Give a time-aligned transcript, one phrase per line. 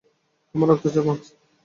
[0.55, 1.31] তোমার রক্তচাপ মাপছি।